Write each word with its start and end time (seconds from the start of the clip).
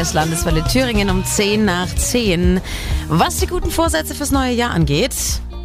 Ist 0.00 0.12
Landeswelle 0.12 0.62
Thüringen 0.64 1.08
um 1.08 1.24
10 1.24 1.64
nach 1.64 1.86
10. 1.86 2.60
Was 3.08 3.38
die 3.38 3.46
guten 3.46 3.70
Vorsätze 3.70 4.14
fürs 4.14 4.32
neue 4.32 4.52
Jahr 4.52 4.72
angeht, 4.72 5.14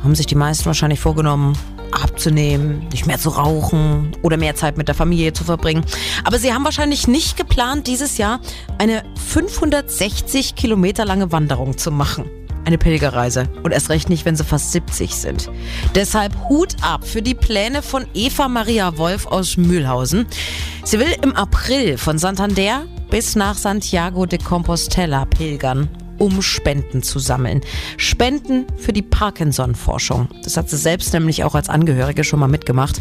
haben 0.01 0.15
sich 0.15 0.27
die 0.27 0.35
meisten 0.35 0.65
wahrscheinlich 0.65 0.99
vorgenommen, 0.99 1.57
abzunehmen, 1.91 2.87
nicht 2.91 3.05
mehr 3.05 3.17
zu 3.17 3.29
rauchen 3.29 4.15
oder 4.21 4.37
mehr 4.37 4.55
Zeit 4.55 4.77
mit 4.77 4.87
der 4.87 4.95
Familie 4.95 5.33
zu 5.33 5.43
verbringen. 5.43 5.83
Aber 6.23 6.39
sie 6.39 6.53
haben 6.53 6.63
wahrscheinlich 6.63 7.07
nicht 7.07 7.35
geplant, 7.35 7.87
dieses 7.87 8.17
Jahr 8.17 8.39
eine 8.77 9.03
560 9.27 10.55
Kilometer 10.55 11.03
lange 11.05 11.31
Wanderung 11.31 11.77
zu 11.77 11.91
machen. 11.91 12.29
Eine 12.69 12.77
Pilgerreise. 12.77 13.49
Und 13.63 13.71
erst 13.71 13.89
recht 13.89 14.09
nicht, 14.09 14.25
wenn 14.25 14.35
sie 14.35 14.43
fast 14.43 14.73
70 14.73 15.15
sind. 15.15 15.49
Deshalb 15.95 16.35
Hut 16.49 16.75
ab 16.83 17.03
für 17.03 17.23
die 17.23 17.33
Pläne 17.33 17.81
von 17.81 18.05
Eva 18.13 18.47
Maria 18.47 18.95
Wolf 18.99 19.25
aus 19.25 19.57
Mühlhausen. 19.57 20.27
Sie 20.83 20.99
will 20.99 21.15
im 21.23 21.35
April 21.35 21.97
von 21.97 22.19
Santander 22.19 22.85
bis 23.09 23.35
nach 23.35 23.57
Santiago 23.57 24.27
de 24.27 24.37
Compostela 24.37 25.25
pilgern 25.25 25.89
um 26.19 26.41
Spenden 26.41 27.01
zu 27.01 27.19
sammeln. 27.19 27.61
Spenden 27.97 28.67
für 28.77 28.93
die 28.93 29.01
Parkinson-Forschung. 29.01 30.27
Das 30.43 30.57
hat 30.57 30.69
sie 30.69 30.77
selbst 30.77 31.13
nämlich 31.13 31.43
auch 31.43 31.55
als 31.55 31.69
Angehörige 31.69 32.23
schon 32.23 32.39
mal 32.39 32.47
mitgemacht. 32.47 32.99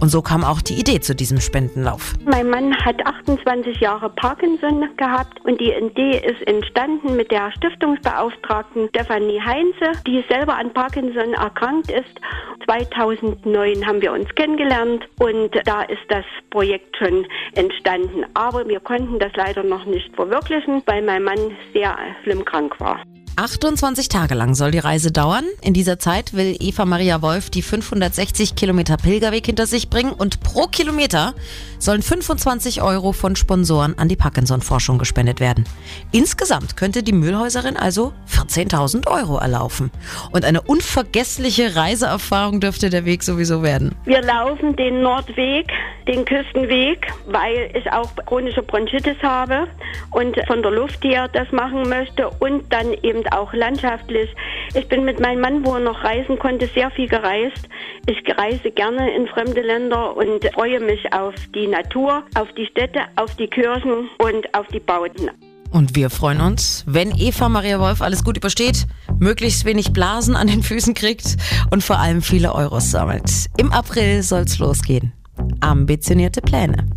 Und 0.00 0.10
so 0.10 0.22
kam 0.22 0.44
auch 0.44 0.60
die 0.60 0.74
Idee 0.74 1.00
zu 1.00 1.14
diesem 1.14 1.40
Spendenlauf. 1.40 2.14
Mein 2.24 2.48
Mann 2.50 2.76
hat 2.76 3.04
28 3.04 3.80
Jahre 3.80 4.10
Parkinson 4.10 4.88
gehabt 4.96 5.44
und 5.44 5.60
die 5.60 5.72
Idee 5.72 6.18
ist 6.18 6.46
entstanden 6.46 7.16
mit 7.16 7.32
der 7.32 7.50
Stiftungsbeauftragten 7.52 8.88
Stefanie 8.90 9.40
Heinze, 9.40 10.00
die 10.06 10.24
selber 10.28 10.56
an 10.56 10.72
Parkinson 10.72 11.34
erkrankt 11.34 11.90
ist. 11.90 12.20
2009 12.66 13.86
haben 13.86 14.00
wir 14.00 14.12
uns 14.12 14.32
kennengelernt 14.36 15.08
und 15.18 15.50
da 15.64 15.82
ist 15.82 16.02
das 16.10 16.24
Projekt 16.50 16.96
schon 16.98 17.26
entstanden. 17.54 18.24
Aber 18.34 18.68
wir 18.68 18.78
konnten 18.78 19.18
das 19.18 19.32
leider 19.34 19.64
noch 19.64 19.84
nicht 19.84 20.14
verwirklichen, 20.14 20.82
weil 20.86 21.02
mein 21.02 21.24
Mann 21.24 21.56
sehr 21.72 21.96
schlimm 22.22 22.44
krank 22.44 22.57
punk 22.58 22.80
rock. 22.80 23.17
28 23.38 24.08
Tage 24.08 24.34
lang 24.34 24.56
soll 24.56 24.72
die 24.72 24.80
Reise 24.80 25.12
dauern. 25.12 25.44
In 25.62 25.72
dieser 25.72 26.00
Zeit 26.00 26.34
will 26.34 26.56
Eva 26.58 26.84
Maria 26.84 27.22
Wolf 27.22 27.50
die 27.50 27.62
560 27.62 28.56
Kilometer 28.56 28.96
Pilgerweg 28.96 29.46
hinter 29.46 29.66
sich 29.66 29.88
bringen 29.88 30.10
und 30.10 30.40
pro 30.40 30.66
Kilometer 30.66 31.34
sollen 31.78 32.02
25 32.02 32.82
Euro 32.82 33.12
von 33.12 33.36
Sponsoren 33.36 33.96
an 33.96 34.08
die 34.08 34.16
Parkinson-Forschung 34.16 34.98
gespendet 34.98 35.38
werden. 35.38 35.62
Insgesamt 36.10 36.76
könnte 36.76 37.04
die 37.04 37.12
Müllhäuserin 37.12 37.76
also 37.76 38.12
14.000 38.28 39.06
Euro 39.06 39.38
erlaufen. 39.38 39.92
Und 40.32 40.44
eine 40.44 40.60
unvergessliche 40.60 41.76
Reiseerfahrung 41.76 42.58
dürfte 42.58 42.90
der 42.90 43.04
Weg 43.04 43.22
sowieso 43.22 43.62
werden. 43.62 43.94
Wir 44.04 44.22
laufen 44.22 44.74
den 44.74 45.02
Nordweg, 45.02 45.70
den 46.08 46.24
Küstenweg, 46.24 47.06
weil 47.26 47.70
ich 47.74 47.88
auch 47.92 48.10
chronische 48.26 48.62
Bronchitis 48.62 49.22
habe 49.22 49.68
und 50.10 50.36
von 50.48 50.60
der 50.62 50.72
Luft 50.72 51.04
her 51.04 51.28
das 51.28 51.52
machen 51.52 51.88
möchte 51.88 52.28
und 52.40 52.72
dann 52.72 52.92
eben 53.02 53.27
auch 53.32 53.52
landschaftlich. 53.52 54.30
Ich 54.74 54.88
bin 54.88 55.04
mit 55.04 55.20
meinem 55.20 55.40
Mann, 55.40 55.66
wo 55.66 55.74
er 55.74 55.80
noch 55.80 56.02
reisen 56.04 56.38
konnte, 56.38 56.68
sehr 56.74 56.90
viel 56.90 57.08
gereist. 57.08 57.68
Ich 58.06 58.18
reise 58.36 58.70
gerne 58.70 59.14
in 59.14 59.26
fremde 59.28 59.62
Länder 59.62 60.16
und 60.16 60.44
freue 60.54 60.80
mich 60.80 61.12
auf 61.12 61.34
die 61.54 61.66
Natur, 61.66 62.24
auf 62.34 62.48
die 62.56 62.66
Städte, 62.66 63.00
auf 63.16 63.34
die 63.36 63.48
Kirchen 63.48 64.08
und 64.18 64.54
auf 64.54 64.66
die 64.68 64.80
Bauten. 64.80 65.30
Und 65.70 65.94
wir 65.94 66.08
freuen 66.08 66.40
uns, 66.40 66.84
wenn 66.86 67.12
Eva 67.16 67.48
Maria 67.48 67.78
Wolf 67.78 68.00
alles 68.00 68.24
gut 68.24 68.38
übersteht, 68.38 68.86
möglichst 69.18 69.64
wenig 69.64 69.92
Blasen 69.92 70.34
an 70.34 70.46
den 70.46 70.62
Füßen 70.62 70.94
kriegt 70.94 71.36
und 71.70 71.84
vor 71.84 71.98
allem 71.98 72.22
viele 72.22 72.54
Euros 72.54 72.90
sammelt. 72.90 73.46
Im 73.58 73.72
April 73.72 74.22
soll's 74.22 74.58
losgehen. 74.58 75.12
Ambitionierte 75.60 76.40
Pläne. 76.40 76.88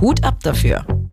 Hut 0.00 0.24
ab 0.24 0.42
dafür. 0.42 0.86